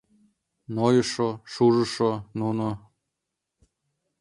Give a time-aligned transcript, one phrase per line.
[0.75, 2.69] Нойышо, шужышо, нуно